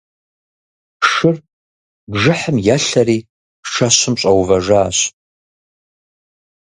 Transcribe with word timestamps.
Шыр 1.09 1.37
бжыхьым 2.11 2.57
елъэри 2.75 3.17
шэщым 3.71 4.15
щӀэувэжащ. 4.21 4.97